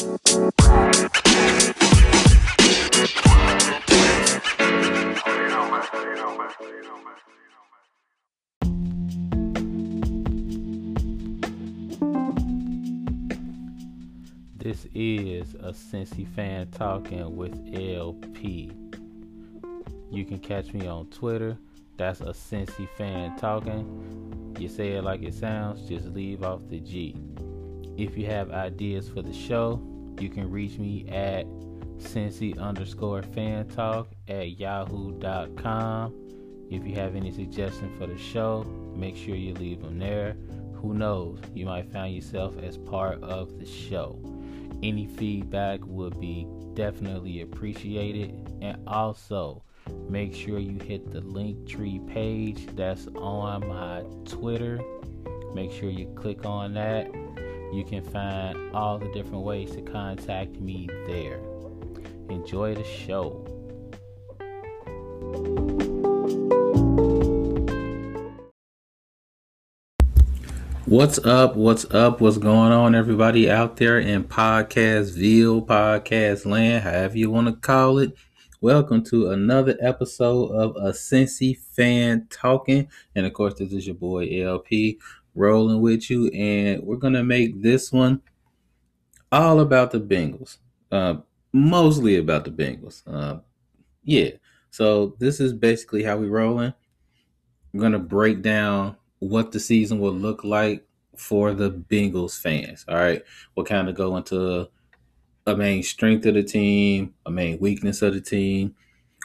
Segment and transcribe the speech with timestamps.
[0.00, 0.08] This
[14.94, 18.72] is a Cincy fan talking with LP.
[20.10, 21.58] You can catch me on Twitter.
[21.98, 24.56] That's a Cincy fan talking.
[24.58, 27.14] You say it like it sounds, just leave off the G.
[28.00, 29.78] If you have ideas for the show,
[30.18, 31.44] you can reach me at
[31.98, 36.14] Cincy underscore fan talk at yahoo.com.
[36.70, 38.64] If you have any suggestions for the show,
[38.96, 40.34] make sure you leave them there.
[40.76, 44.18] Who knows, you might find yourself as part of the show.
[44.82, 48.32] Any feedback would be definitely appreciated.
[48.62, 49.62] And also,
[50.08, 54.80] make sure you hit the link tree page that's on my Twitter.
[55.52, 57.10] Make sure you click on that.
[57.72, 61.38] You can find all the different ways to contact me there.
[62.28, 63.46] Enjoy the show.
[70.86, 71.54] What's up?
[71.54, 72.20] What's up?
[72.20, 77.98] What's going on, everybody out there in Podcastville, Podcast Land, however you want to call
[77.98, 78.14] it?
[78.60, 82.88] Welcome to another episode of a Cincy Fan Talking.
[83.14, 84.98] And of course, this is your boy LP
[85.34, 86.28] rolling with you.
[86.28, 88.22] And we're to make this one
[89.32, 90.58] all about the Bengals,
[90.90, 91.16] uh,
[91.52, 93.02] mostly about the Bengals.
[93.06, 93.40] Uh,
[94.04, 94.30] yeah.
[94.70, 96.74] So this is basically how we rolling.
[97.72, 100.86] I'm to break down what the season will look like
[101.16, 102.84] for the Bengals fans.
[102.88, 103.22] All right.
[103.54, 104.68] We'll kind of go into
[105.46, 108.74] a main strength of the team, a main weakness of the team,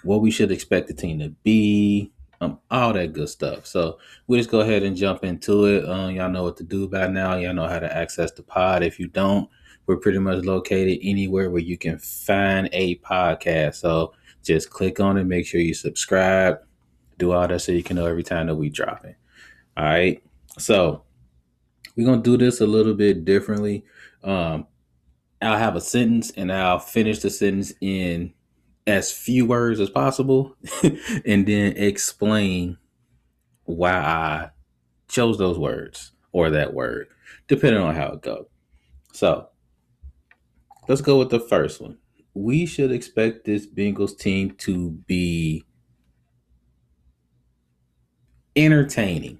[0.03, 2.11] what we should expect the team to be,
[2.45, 3.65] um, all that good stuff.
[3.65, 5.87] So we just go ahead and jump into it.
[5.87, 7.35] Um, y'all know what to do by now.
[7.35, 8.83] Y'all know how to access the pod.
[8.83, 9.49] If you don't,
[9.87, 13.75] we're pretty much located anywhere where you can find a podcast.
[13.75, 16.59] So just click on it, make sure you subscribe,
[17.17, 19.15] do all that so you can know every time that we drop it.
[19.77, 20.21] All right.
[20.57, 21.03] So
[21.95, 23.85] we're gonna do this a little bit differently.
[24.23, 24.67] Um,
[25.41, 28.33] I'll have a sentence and I'll finish the sentence in
[28.87, 30.55] as few words as possible,
[31.25, 32.77] and then explain
[33.63, 34.49] why I
[35.07, 37.07] chose those words or that word,
[37.47, 38.45] depending on how it goes.
[39.13, 39.49] So
[40.87, 41.97] let's go with the first one.
[42.33, 45.63] We should expect this Bengals team to be
[48.55, 49.39] entertaining.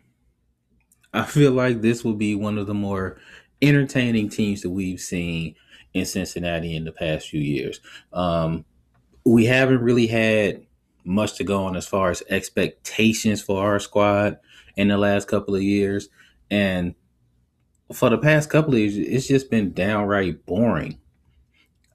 [1.14, 3.18] I feel like this will be one of the more
[3.62, 5.56] entertaining teams that we've seen
[5.94, 7.80] in Cincinnati in the past few years.
[8.12, 8.66] Um,
[9.26, 10.66] we haven't really had
[11.04, 14.38] much to go on as far as expectations for our squad
[14.76, 16.10] in the last couple of years.
[16.50, 16.96] And
[17.92, 21.00] for the past couple of years, it's just been downright boring.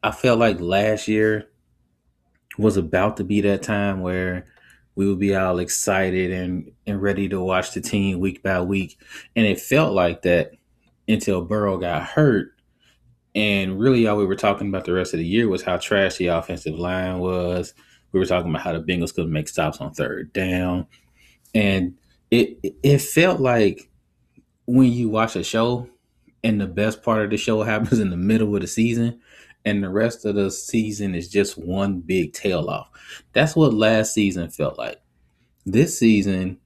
[0.03, 1.51] I felt like last year
[2.59, 4.47] was about to be that time where
[4.95, 8.99] we would be all excited and, and ready to watch the team week by week.
[9.37, 10.53] And it felt like that
[11.07, 12.53] until Burrow got hurt.
[13.35, 16.17] And really, all we were talking about the rest of the year was how trash
[16.17, 17.75] the offensive line was.
[18.13, 20.87] We were talking about how the Bengals couldn't make stops on third down.
[21.55, 21.95] And
[22.31, 23.89] it it felt like
[24.67, 25.89] when you watch a show
[26.43, 29.21] and the best part of the show happens in the middle of the season
[29.65, 32.89] and the rest of the season is just one big tail off.
[33.33, 35.01] That's what last season felt like.
[35.67, 36.59] This season,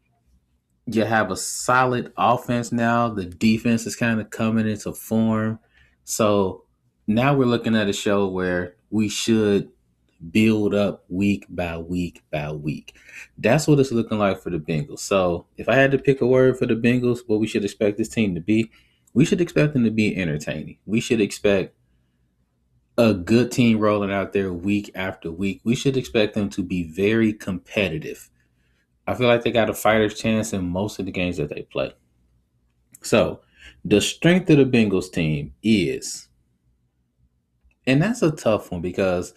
[0.86, 3.08] you have a solid offense now.
[3.08, 5.58] The defense is kind of coming into form.
[6.04, 6.64] So
[7.06, 9.70] now we're looking at a show where we should
[10.30, 12.96] build up week by week by week.
[13.36, 15.00] That's what it's looking like for the Bengals.
[15.00, 17.98] So if I had to pick a word for the Bengals, what we should expect
[17.98, 18.70] this team to be,
[19.12, 20.78] we should expect them to be entertaining.
[20.86, 21.74] We should expect
[22.96, 25.60] a good team rolling out there week after week.
[25.64, 28.30] We should expect them to be very competitive.
[29.06, 31.62] I feel like they got a fighter's chance in most of the games that they
[31.62, 31.92] play.
[33.02, 33.40] So,
[33.84, 36.28] the strength of the Bengals team is,
[37.86, 39.34] and that's a tough one because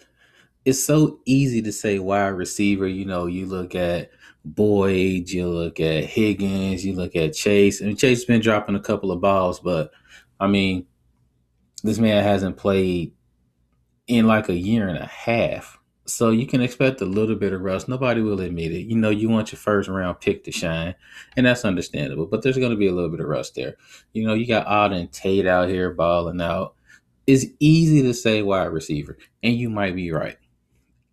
[0.64, 2.86] it's so easy to say wide receiver.
[2.86, 4.10] You know, you look at
[4.44, 8.80] Boyd, you look at Higgins, you look at Chase, and Chase has been dropping a
[8.80, 9.90] couple of balls, but
[10.40, 10.86] I mean,
[11.82, 13.12] this man hasn't played
[14.06, 15.77] in like a year and a half.
[16.08, 17.88] So you can expect a little bit of rust.
[17.88, 18.86] Nobody will admit it.
[18.86, 20.94] You know, you want your first round pick to shine,
[21.36, 22.26] and that's understandable.
[22.26, 23.76] But there's going to be a little bit of rust there.
[24.12, 26.74] You know, you got Auden Tate out here balling out.
[27.26, 30.38] It's easy to say wide receiver, and you might be right.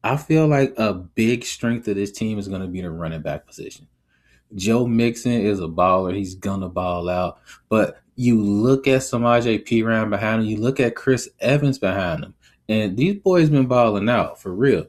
[0.03, 3.21] I feel like a big strength of this team is going to be the running
[3.21, 3.87] back position.
[4.53, 6.15] Joe Mixon is a baller.
[6.15, 7.39] He's gonna ball out.
[7.69, 10.47] But You look at Samaje Perine behind him.
[10.47, 12.33] You look at Chris Evans behind him.
[12.67, 14.85] And these boys been balling out for real.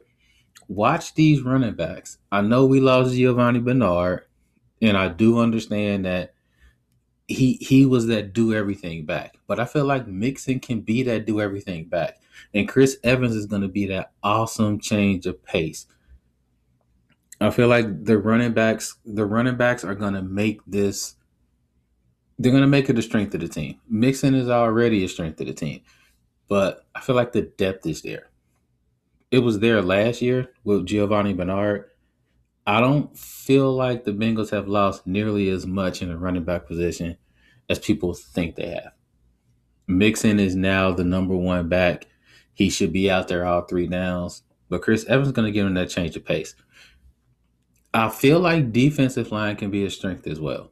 [0.67, 2.17] Watch these running backs.
[2.31, 4.25] I know we lost Giovani Bernard,
[4.81, 6.33] and I do understand that
[7.27, 9.37] he he was that do everything back.
[9.47, 12.19] But I feel like Mixon can be that do everything back.
[12.53, 15.87] And Chris Evans is going to be that awesome change of pace.
[17.39, 21.15] I feel like the running backs, the running backs are going to make this.
[22.39, 23.79] They're going to make it a strength of the team.
[23.89, 25.81] Mixon is already a strength of the team,
[26.47, 28.29] but I feel like the depth is there.
[29.31, 31.85] It was there last year with Giovani Bernard.
[32.65, 36.65] I don't feel like the Bengals have lost nearly as much in the running back
[36.65, 37.17] position
[37.69, 38.93] as people think they have.
[39.87, 42.07] Mixon is now the number one back.
[42.53, 44.43] He should be out there all three downs.
[44.69, 46.55] But Chris Evans is going to give him that change of pace.
[47.93, 50.71] I feel like defensive line can be a strength as well.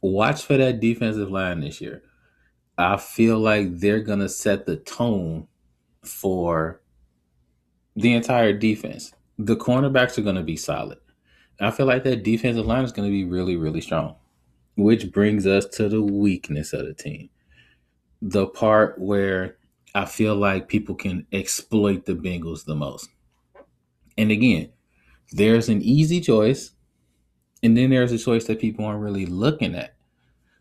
[0.00, 2.02] Watch for that defensive line this year.
[2.76, 5.46] I feel like they're going to set the tone
[6.02, 6.80] for
[7.96, 9.12] the entire defense.
[9.38, 10.98] The cornerbacks are going to be solid.
[11.60, 14.16] I feel like that defensive line is going to be really, really strong,
[14.76, 17.30] which brings us to the weakness of the team.
[18.20, 19.56] The part where
[19.94, 23.08] I feel like people can exploit the Bengals the most.
[24.18, 24.70] And again,
[25.30, 26.72] there's an easy choice,
[27.62, 29.94] and then there's a choice that people aren't really looking at.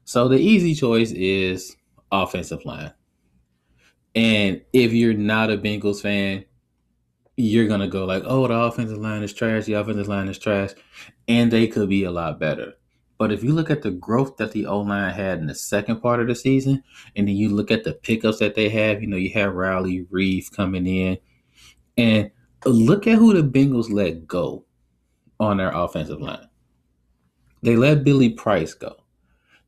[0.05, 1.75] So the easy choice is
[2.13, 2.93] offensive line.
[4.15, 6.45] And if you're not a Bengals fan,
[7.35, 9.65] you're gonna go like, "Oh, the offensive line is trash.
[9.65, 10.71] The offensive line is trash,"
[11.27, 12.73] and they could be a lot better.
[13.17, 16.01] But if you look at the growth that the O line had in the second
[16.01, 16.83] part of the season,
[17.15, 20.05] and then you look at the pickups that they have, you know, you have Riley
[20.11, 21.17] Reiff coming in,
[21.97, 22.29] and
[22.65, 24.65] look at who the Bengals let go
[25.39, 26.47] on their offensive line.
[27.61, 28.97] They let Billy Price go.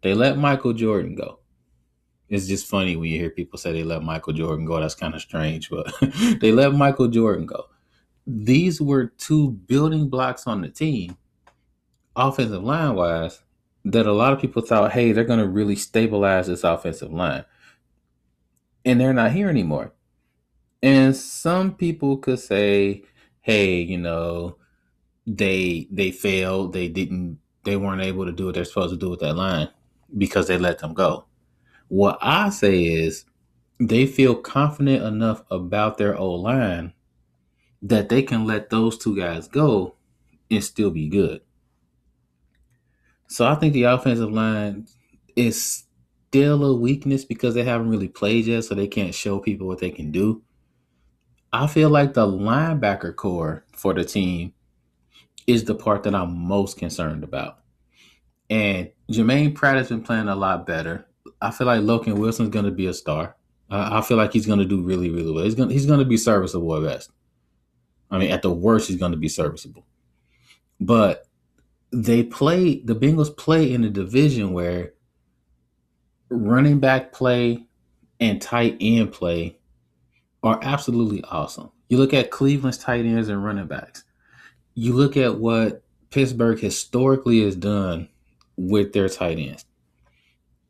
[0.01, 1.39] They let Michael Jordan go.
[2.29, 4.79] It's just funny when you hear people say they let Michael Jordan go.
[4.79, 5.93] That's kind of strange, but
[6.39, 7.65] they let Michael Jordan go.
[8.25, 11.17] These were two building blocks on the team,
[12.15, 13.41] offensive line wise,
[13.85, 17.45] that a lot of people thought, hey, they're going to really stabilize this offensive line.
[18.83, 19.93] And they're not here anymore.
[20.81, 23.03] And some people could say,
[23.41, 24.57] hey, you know,
[25.27, 29.09] they they failed, they didn't they weren't able to do what they're supposed to do
[29.09, 29.69] with that line
[30.17, 31.25] because they let them go.
[31.87, 33.25] What I say is
[33.79, 36.93] they feel confident enough about their O line
[37.81, 39.95] that they can let those two guys go
[40.49, 41.41] and still be good.
[43.27, 44.87] So I think the offensive line
[45.35, 45.83] is
[46.29, 49.79] still a weakness because they haven't really played yet, so they can't show people what
[49.79, 50.41] they can do.
[51.51, 54.53] I feel like the linebacker corps for the team
[55.47, 57.59] is the part that I'm most concerned about.
[58.49, 61.07] And Germaine Pratt has been playing a lot better.
[61.41, 63.35] I feel like Logan Wilson's going to be a star.
[63.69, 65.43] I feel like he's going to do really, really well.
[65.43, 67.11] He's going he's going to be serviceable at best.
[68.11, 69.85] I mean, at the worst, he's going to be serviceable.
[70.79, 71.27] But
[71.91, 74.93] they play the Bengals play in a division where
[76.29, 77.65] running back play
[78.19, 79.57] and tight end play
[80.43, 81.71] are absolutely awesome.
[81.89, 84.03] You look at Cleveland's tight ends and running backs.
[84.75, 88.09] You look at what Pittsburgh historically has done
[88.57, 89.65] with their tight ends.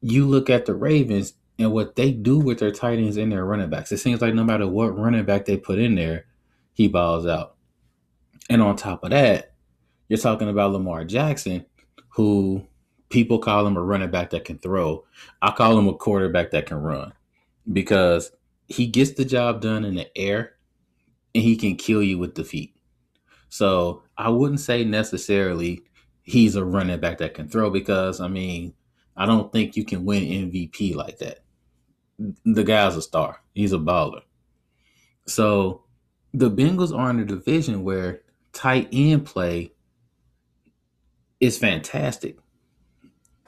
[0.07, 3.43] You look at the Ravens and what they do with their tight ends and their
[3.43, 3.91] running backs.
[3.91, 6.25] It seems like no matter what running back they put in there,
[6.73, 7.55] he balls out.
[8.49, 9.53] And on top of that,
[10.07, 11.65] you're talking about Lamar Jackson,
[12.09, 12.67] who
[13.09, 15.05] people call him a running back that can throw.
[15.41, 17.13] I call him a quarterback that can run
[17.73, 18.31] because
[18.67, 20.53] he gets the job done in the air
[21.33, 22.75] and he can kill you with the feet.
[23.49, 25.81] So I wouldn't say necessarily
[26.23, 28.73] he's a running back that can throw because I mean,
[29.15, 31.39] I don't think you can win MVP like that.
[32.45, 33.41] The guy's a star.
[33.53, 34.21] He's a baller.
[35.27, 35.83] So
[36.33, 38.21] the Bengals are in a division where
[38.53, 39.73] tight end play
[41.39, 42.37] is fantastic.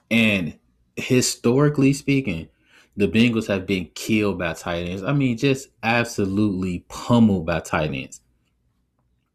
[0.09, 0.57] And
[0.95, 2.49] historically speaking,
[2.95, 5.03] the Bengals have been killed by tight ends.
[5.03, 8.21] I mean, just absolutely pummeled by tight ends.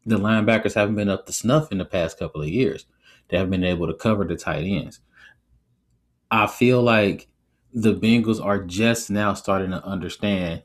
[0.05, 2.85] The linebackers haven't been up to snuff in the past couple of years.
[3.29, 4.99] They haven't been able to cover the tight ends.
[6.33, 7.27] I feel like
[7.75, 10.63] the Bengals are just now starting to understand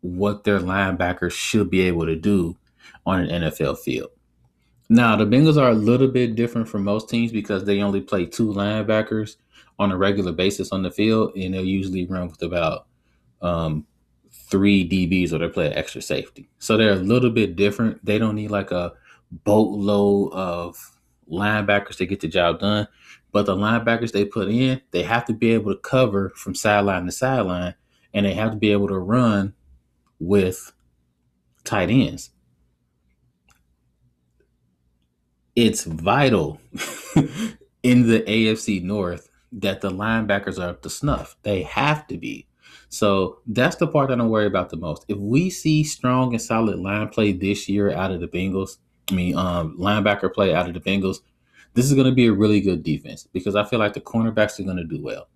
[0.00, 2.56] what their linebackers should be able to do
[3.04, 4.08] on an NFL field.
[4.88, 8.24] Now, the Bengals are a little bit different from most teams because they only play
[8.24, 9.36] two linebackers
[9.78, 12.86] on a regular basis on the field, and they'll usually run with about
[13.42, 13.86] um,
[14.32, 16.48] three DBs or they play extra safety.
[16.60, 18.02] So they're a little bit different.
[18.02, 18.94] They don't need like a
[19.44, 20.96] boatload of
[21.30, 22.88] linebackers to get the job done.
[23.32, 27.06] But the linebackers they put in, they have to be able to cover from sideline
[27.06, 27.74] to sideline,
[28.12, 29.54] and they have to be able to run
[30.18, 30.72] with
[31.64, 32.30] tight ends.
[35.54, 36.60] It's vital
[37.82, 41.36] in the AFC North that the linebackers are up to snuff.
[41.42, 42.46] They have to be.
[42.88, 45.04] So that's the part that I worry about the most.
[45.08, 48.78] If we see strong and solid line play this year out of the Bengals,
[49.10, 51.18] I mean, um, linebacker play out of the Bengals,
[51.74, 54.58] this is going to be a really good defense because I feel like the cornerbacks
[54.58, 55.28] are going to do well.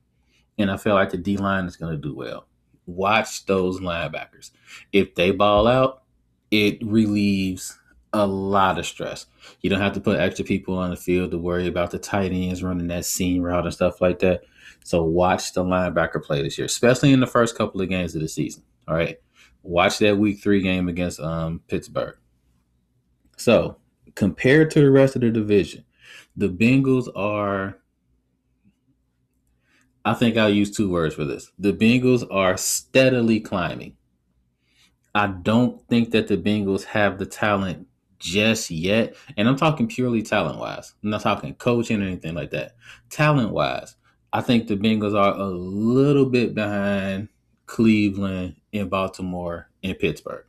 [0.59, 2.47] And I feel like the D line is going to do well.
[2.87, 4.51] Watch those linebackers.
[4.93, 6.03] If they ball out,
[6.51, 7.79] it relieves
[8.13, 9.27] a lot of stress.
[9.61, 12.33] You don't have to put extra people on the field to worry about the tight
[12.33, 14.43] ends running that seam route and stuff like that.
[14.85, 18.21] So watch the linebacker play this year, especially in the first couple of games of
[18.21, 18.63] the season.
[18.87, 19.17] All right.
[19.63, 22.17] Watch that week three game against um, Pittsburgh.
[23.37, 23.79] So
[24.15, 25.85] compared to the rest of the division,
[26.37, 27.79] the Bengals are
[30.05, 31.51] I think I'll use two words for this.
[31.59, 33.97] The Bengals are steadily climbing.
[35.15, 37.87] I don't think that the Bengals have the talent
[38.19, 39.15] just yet.
[39.37, 40.95] And I'm talking purely talent wise.
[41.03, 42.75] I'm not talking coaching or anything like that.
[43.11, 43.97] Talent wise,
[44.33, 47.29] I think the Bengals are a little bit behind
[47.67, 50.45] Cleveland and Baltimore and Pittsburgh.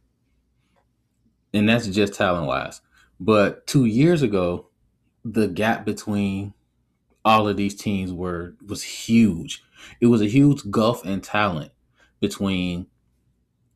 [1.53, 2.81] And that's just talent wise.
[3.19, 4.69] But two years ago,
[5.25, 6.53] the gap between
[7.25, 9.61] all of these teams were was huge.
[9.99, 11.73] It was a huge gulf in talent
[12.21, 12.87] between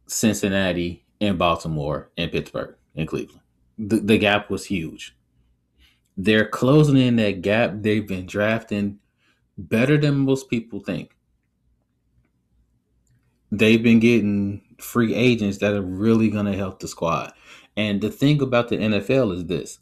[0.07, 3.41] Cincinnati and Baltimore and Pittsburgh and Cleveland
[3.79, 5.15] the, the gap was huge.
[6.17, 7.71] They're closing in that gap.
[7.75, 8.99] They've been drafting
[9.57, 11.15] better than most people think.
[13.51, 17.31] They've been getting free agents that are really going to help the squad.
[17.77, 19.79] And the thing about the NFL is this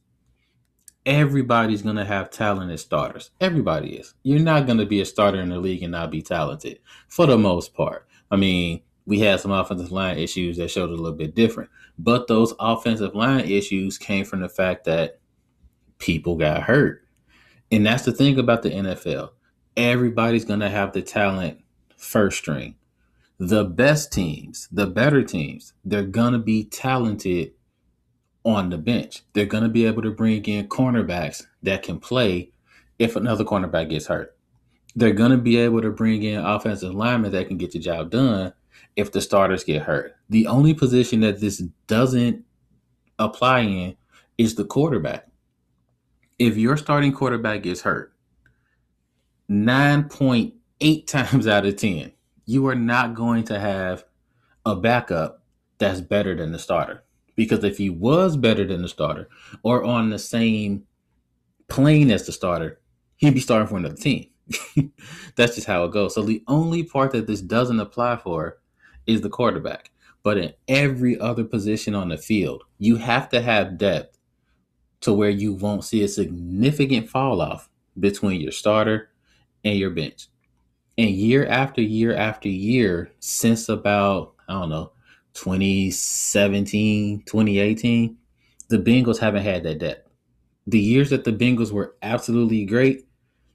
[1.08, 3.32] everybody's going to have talent as starters.
[3.40, 4.14] Everybody is.
[4.24, 7.26] You're not going to be a starter in the league and not be talented for
[7.26, 8.06] the most part.
[8.30, 11.70] I mean, we had some offensive line issues that showed a little bit different.
[11.98, 15.20] But those offensive line issues came from the fact that
[15.98, 17.04] people got hurt.
[17.72, 19.30] And that's the thing about the NFL.
[19.78, 21.60] Everybody's going to have the talent
[21.96, 22.76] first string.
[23.40, 27.54] The best teams, the better teams, they're going to be talented
[28.48, 29.24] on the bench.
[29.34, 32.52] They're going to be able to bring in cornerbacks that can play
[32.98, 34.36] if another cornerback gets hurt.
[34.96, 38.10] They're going to be able to bring in offensive linemen that can get the job
[38.10, 38.54] done
[38.96, 40.16] if the starters get hurt.
[40.30, 42.46] The only position that this doesn't
[43.20, 43.98] apply in
[44.38, 45.28] is the quarterback.
[46.40, 48.14] If your starting quarterback gets hurt,
[49.52, 52.14] 9.8 times out of 10,
[52.46, 54.06] you are not going to have
[54.66, 55.44] a backup
[55.80, 57.04] that's better than the starter.
[57.38, 59.30] Because if he was better than the starter
[59.64, 60.84] or on the same
[61.70, 62.82] plane as the starter,
[63.16, 64.28] he'd be starting for another team.
[65.36, 66.16] that's just how it goes.
[66.16, 68.58] So the only part that this doesn't apply for
[69.06, 69.92] is the quarterback.
[70.24, 74.18] But in every other position on the field, you have to have depth
[75.02, 79.10] to where you won't see a significant fall off between your starter
[79.64, 80.28] and your bench.
[80.98, 84.92] And year after year after year, since about, I don't know,
[85.38, 88.18] 2017, 2018,
[88.70, 90.10] the Bengals haven't had that depth.
[90.66, 93.08] The years that the Bengals were absolutely great,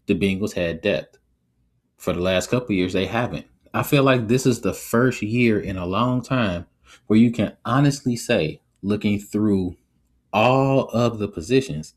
[0.06, 1.18] the Bengals had depth.
[1.96, 3.46] For the last couple years, they haven't.
[3.74, 6.66] I feel like this is the first year in a long time
[7.08, 9.76] where you can honestly say, looking through
[10.32, 11.94] all of the positions,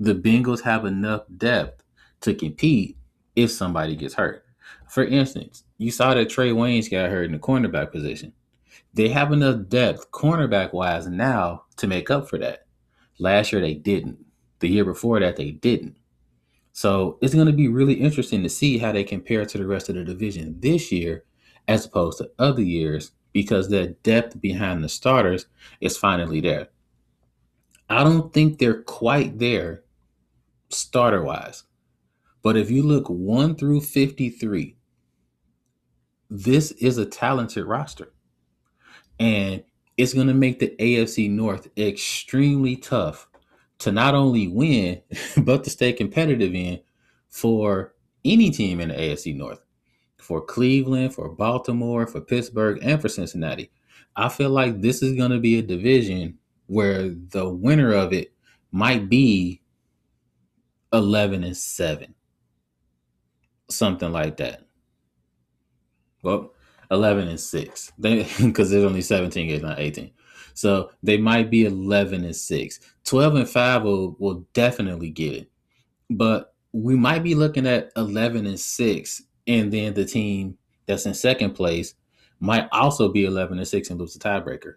[0.00, 1.82] the Bengals have enough depth
[2.22, 2.96] to compete
[3.34, 4.46] if somebody gets hurt.
[4.88, 8.32] For instance, you saw that Trae Waynes got hurt in the cornerback position.
[8.94, 12.66] They have enough depth cornerback wise now to make up for that.
[13.18, 14.24] Last year they didn't.
[14.60, 15.96] The year before that they didn't.
[16.72, 19.88] So it's going to be really interesting to see how they compare to the rest
[19.88, 21.24] of the division this year
[21.68, 25.46] as opposed to other years because the depth behind the starters
[25.80, 26.68] is finally there.
[27.88, 29.84] I don't think they're quite there
[30.70, 31.64] starter wise.
[32.42, 34.76] But if you look 1 through 53,
[36.30, 38.12] this is a talented roster.
[39.18, 39.62] And
[39.96, 43.28] it's going to make the AFC North extremely tough
[43.78, 45.02] to not only win,
[45.38, 46.80] but to stay competitive in
[47.28, 47.94] for
[48.24, 49.60] any team in the AFC North,
[50.18, 53.70] for Cleveland, for Baltimore, for Pittsburgh, and for Cincinnati.
[54.16, 58.32] I feel like this is going to be a division where the winner of it
[58.72, 59.60] might be
[60.92, 62.14] 11 and 7.
[63.68, 64.62] Something like that.
[66.22, 66.54] Well,
[66.90, 67.92] 11 and 6.
[67.98, 70.10] Because there's only 17 games, not 18.
[70.54, 72.80] So they might be 11 and 6.
[73.04, 75.50] 12 and 5 will, will definitely get it.
[76.10, 81.14] But we might be looking at 11 and 6 and then the team that's in
[81.14, 81.94] second place
[82.38, 84.74] might also be 11 and 6 and lose the tiebreaker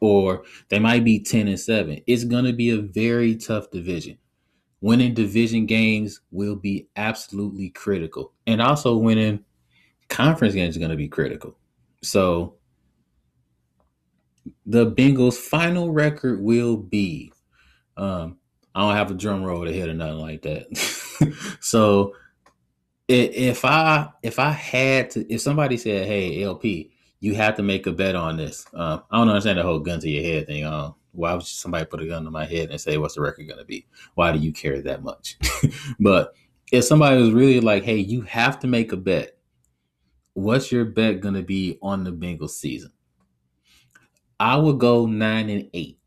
[0.00, 4.18] or they might be 10 and 7 it's going to be a very tough division
[4.80, 9.44] winning division games will be absolutely critical and also winning
[10.08, 11.56] conference games is going to be critical
[12.02, 12.54] so
[14.66, 17.32] the bengals final record will be
[17.96, 18.38] um,
[18.76, 20.66] I don't have a drum roll to hit or nothing like that.
[21.60, 22.14] so
[23.08, 27.86] if I if I had to if somebody said, "Hey, LP, you have to make
[27.86, 30.64] a bet on this," uh, I don't understand the whole gun to your head thing.
[30.64, 33.46] Uh, why would somebody put a gun to my head and say, "What's the record
[33.46, 35.38] going to be?" Why do you care that much?
[36.00, 36.34] but
[36.70, 39.35] if somebody was really like, "Hey, you have to make a bet,"
[40.36, 42.92] what's your bet going to be on the Bengals season?
[44.38, 45.98] I would go nine and eight.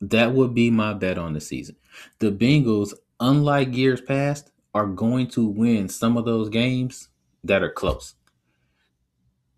[0.00, 1.76] That would be my bet on the season.
[2.20, 7.08] The Bengals, unlike years past, are going to win some of those games
[7.42, 8.14] that are close.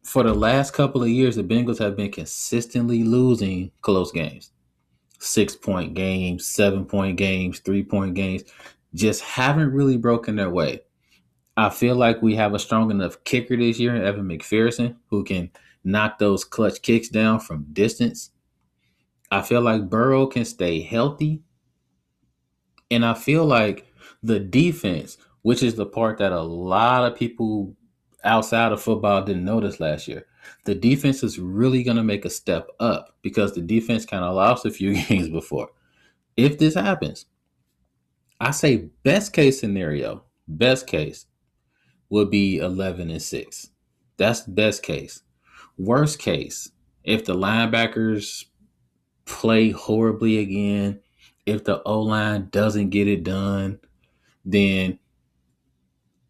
[0.03, 4.53] For the last couple of years, the Bengals have been consistently losing close games.
[5.19, 8.45] Six point games, seven point games, three point games,
[8.95, 10.81] just haven't really broken their way.
[11.57, 15.51] I feel like we have a strong enough kicker this year, Evan McPherson, who can
[15.85, 18.31] knock those clutch kicks down from distance
[19.35, 21.43] I feel like Burrow can stay healthy.
[22.89, 23.93] And I feel like
[24.23, 27.75] the defense, which is the part that a lot of people
[28.23, 30.27] outside of football didn't notice last year,
[30.67, 34.37] the defense is really going to make a step up because the defense kind of
[34.37, 35.71] lost a few games before.
[36.37, 37.27] If this happens,
[38.41, 41.27] I say best case scenario, best case
[42.11, 43.71] would be 11 and 6.
[44.17, 45.23] That's best case.
[45.77, 46.71] Worst case,
[47.03, 48.45] if the linebackers
[49.25, 51.01] play horribly again,
[51.47, 53.79] if the O line doesn't get it done,
[54.45, 54.99] then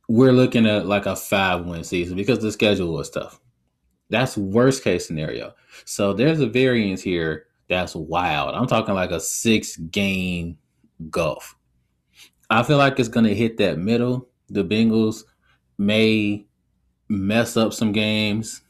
[0.09, 3.41] we're looking at like a five win season because the schedule was tough.
[4.11, 5.55] That's worst case scenario.
[5.85, 8.55] So there's a variance here that's wild.
[8.55, 10.59] I'm talking like a six game
[11.11, 11.57] gulf.
[12.51, 14.29] I feel like it's going to hit that middle.
[14.51, 15.23] The Bengals
[15.79, 16.47] may
[17.09, 18.63] mess up some games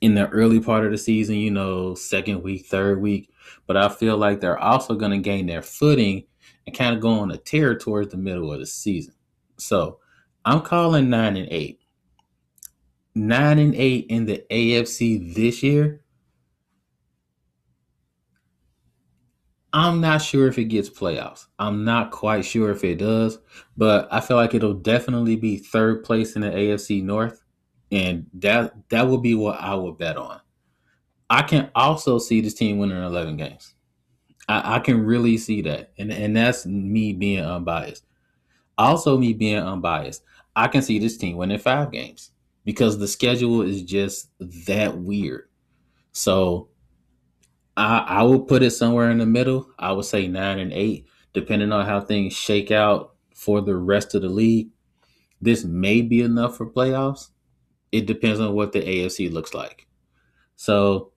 [0.00, 3.30] in the early part of the season, you know, second week, third week.
[3.66, 6.24] But I feel like they're also going to gain their footing
[6.66, 9.14] and kind of go on a tear towards the middle of the season.
[9.58, 9.98] So
[10.44, 11.80] I'm calling nine and eight.
[13.14, 16.02] Nine and eight in the AFC this year.
[19.72, 21.46] I'm not sure if it gets playoffs.
[21.58, 23.38] I'm not quite sure if it does,
[23.76, 27.42] but I feel like it'll definitely be third place in the AFC North
[27.90, 30.40] and that that would be what I would bet on.
[31.30, 33.74] I can also see this team winning 11 games.
[34.48, 38.04] I, I can really see that, and and that's me being unbiased.
[38.76, 40.22] Also, me being unbiased,
[40.56, 42.30] I can see this team winning five games
[42.64, 45.48] because the schedule is just that weird.
[46.12, 46.68] So
[47.78, 49.70] I I put it somewhere in the middle.
[49.78, 54.14] I would say nine and eight, depending on how things shake out for the rest
[54.14, 54.70] of the league.
[55.40, 57.28] This may be enough for playoffs
[57.92, 59.86] it depends on what the AFC looks like.
[60.56, 61.12] So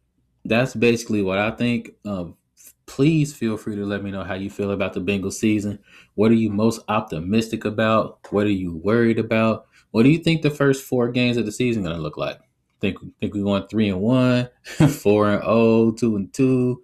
[0.45, 1.91] that's basically what I think.
[2.06, 2.38] Um,
[2.86, 5.80] please feel free to let me know how you feel about the Bengals season.
[6.15, 8.19] What are you most optimistic about?
[8.32, 9.65] What are you worried about?
[9.91, 12.39] What do you think the first four games of the season going to look like?
[12.82, 14.50] Think think we're going three and one,
[14.89, 16.84] four and oh, two and two,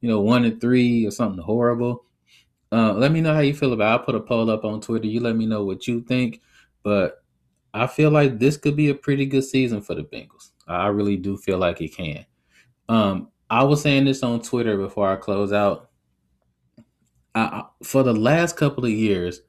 [0.00, 2.04] you know, one and three or something horrible.
[2.72, 3.86] Uh, let me know how you feel about.
[3.86, 4.00] It.
[4.00, 5.06] I'll put a poll up on Twitter.
[5.06, 6.40] You let me know what you think.
[6.82, 7.22] But
[7.72, 10.50] I feel like this could be a pretty good season for the Bengals.
[10.66, 12.26] I really do feel like it can.
[12.88, 15.90] Um, I was saying this on Twitter before I close out.
[17.34, 19.42] I, for the last couple of years,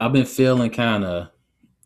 [0.00, 1.28] I've been feeling kind of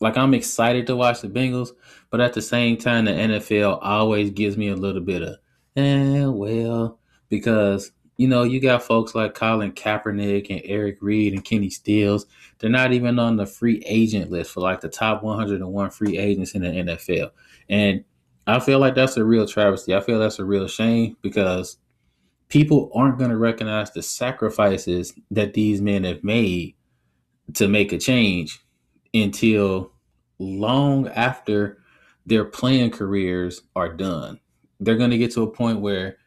[0.01, 1.71] like I'm excited to watch the Bengals,
[2.11, 5.37] but at the same time, the NFL always gives me a little bit of,
[5.77, 11.45] eh, well, because you know, you got folks like Colin Kaepernick and Eric Reid and
[11.45, 12.27] Kenny Stills.
[12.59, 16.53] They're not even on the free agent list for like the top 101 free agents
[16.53, 17.31] in the NFL.
[17.69, 18.05] And
[18.49, 19.95] I feel like that's a real travesty.
[19.95, 21.79] I feel that's a real shame because
[22.49, 26.75] people aren't going to recognize the sacrifices that these men have made
[27.55, 28.61] to make a change
[29.15, 29.93] until
[30.39, 31.79] long after
[32.27, 34.39] their playing careers are done.
[34.81, 36.19] They're going to get to a point where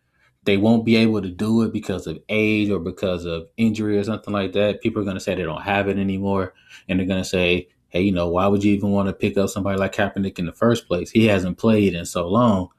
[0.44, 4.04] they won't be able to do it because of age or because of injury or
[4.04, 4.82] something like that.
[4.82, 6.54] People are going to say they don't have it anymore.
[6.90, 9.38] And they're going to say, hey, you know, why would you even want to pick
[9.38, 11.12] up somebody like Kaepernick in the first place?
[11.12, 12.70] He hasn't played in so long.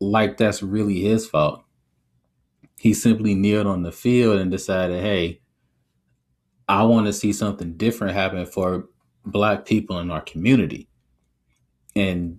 [0.00, 1.62] Like that's really his fault.
[2.78, 5.40] He simply kneeled on the field and decided, hey,
[6.68, 8.88] I want to see something different happen for
[9.24, 10.88] black people in our community.
[11.94, 12.38] And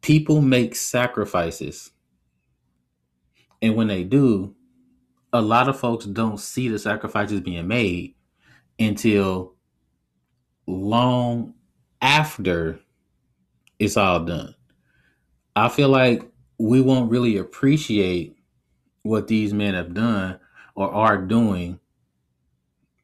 [0.00, 1.90] people make sacrifices.
[3.62, 4.54] And when they do,
[5.32, 8.14] a lot of folks don't see the sacrifices being made
[8.78, 9.54] until
[10.66, 11.54] long
[12.00, 12.78] after
[13.78, 14.54] it's all done.
[15.56, 18.36] I feel like we won't really appreciate
[19.02, 20.38] what these men have done
[20.74, 21.80] or are doing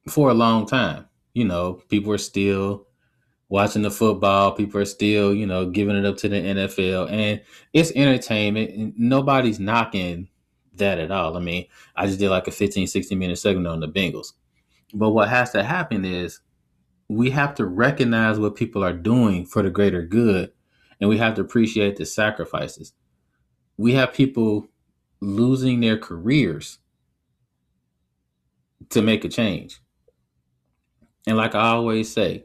[0.09, 1.07] for a long time.
[1.35, 2.87] You know, people are still
[3.49, 4.53] watching the football.
[4.53, 8.95] People are still, you know, giving it up to the NFL, and it's entertainment.
[8.97, 10.29] Nobody's knocking
[10.75, 11.37] that at all.
[11.37, 11.67] I mean,
[11.97, 14.33] I just did like a 15, 16 minute segment on the Bengals.
[14.95, 16.41] But what has to happen is
[17.09, 20.53] we have to recognize what people are doing for the greater good,
[21.01, 22.93] and we have to appreciate the sacrifices.
[23.77, 24.69] We have people
[25.21, 26.79] losing their careers
[28.91, 29.80] to make a change.
[31.27, 32.45] And like I always say,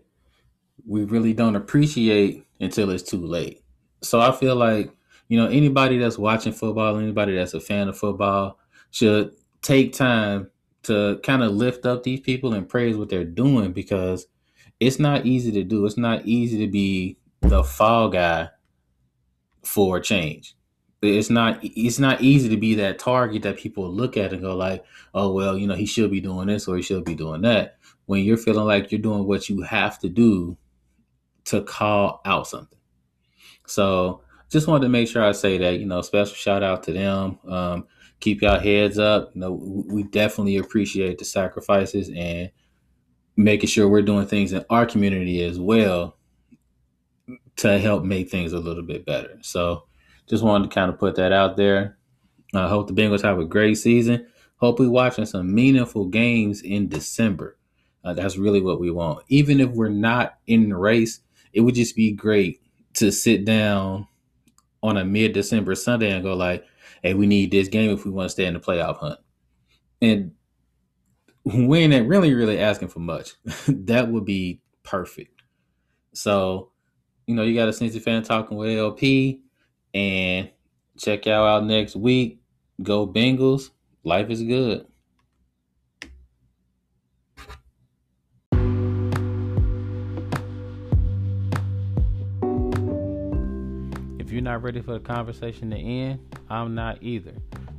[0.86, 3.64] we really don't appreciate until it's too late.
[4.02, 4.92] So I feel like,
[5.28, 8.60] you know, anybody that's watching football, anybody that's a fan of football
[8.92, 10.50] should take time
[10.84, 14.28] to kind of lift up these people and praise what they're doing because
[14.80, 15.86] it's not easy to do.
[15.86, 18.50] It's not easy to be the fall guy
[19.64, 20.56] for change.
[21.02, 24.56] It's not it's not easy to be that target that people look at and go
[24.56, 24.84] like,
[25.14, 27.78] oh well, you know, he should be doing this or he should be doing that.
[28.06, 30.58] When you're feeling like you're doing what you have to do
[31.46, 32.78] to call out something.
[33.68, 36.94] So just wanted to make sure I say that, you know, special shout out to
[36.94, 37.40] them.
[37.48, 37.88] Um,
[38.20, 39.32] keep y'all heads up.
[39.34, 42.52] You know, we definitely appreciate the sacrifices and
[43.36, 46.18] making sure we're doing things in our community as well
[47.58, 49.38] to help make things a little bit better.
[49.42, 49.88] So
[50.28, 51.98] just wanted to kind of put that out there.
[52.54, 54.28] I hope the Bengals have a great season.
[54.58, 57.58] Hope we watching some meaningful games in December.
[58.06, 59.26] Uh, that's really what we want.
[59.30, 61.22] Even if we're not in the race,
[61.54, 62.62] it would just be great
[62.94, 64.08] to sit down
[64.84, 66.64] on a mid December Sunday and go like,
[67.02, 69.20] hey, we need this game if we want to stay in the playoff hunt.
[70.02, 70.32] And
[71.44, 73.32] we ain't really, really asking for much.
[73.68, 75.42] that would be perfect.
[76.14, 76.72] So,
[77.26, 79.42] you know, you got a Cincy fan talking with LP
[79.94, 80.52] and
[80.98, 82.40] check y'all out next week.
[82.84, 83.72] Go Bengals.
[84.04, 84.86] Life is good.
[94.46, 97.34] Not ready for the conversation to end, I'm not either.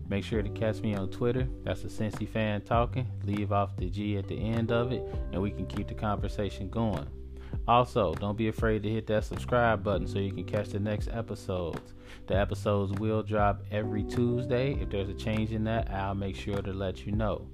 [0.08, 1.48] Make sure to catch me on Twitter.
[1.62, 3.06] That's a Cincy fan talking.
[3.24, 5.02] Leave off the G at the end of it,
[5.32, 7.06] and we can keep the conversation going.
[7.68, 11.08] Also, don't be afraid to hit that subscribe button so you can catch the next
[11.08, 11.94] episodes.
[12.26, 14.74] The episodes will drop every Tuesday.
[14.80, 17.46] If there's a change in that, I'll make sure to let you know.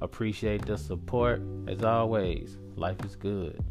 [0.00, 1.42] Appreciate the support.
[1.68, 3.62] As always, life is good.